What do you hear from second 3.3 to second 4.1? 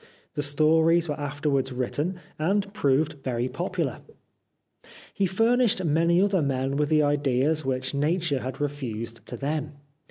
popular.